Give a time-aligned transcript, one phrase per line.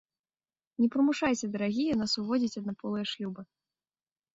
[0.83, 3.41] Не прымушайце, дарагія, нас уводзіць аднаполыя шлюбы.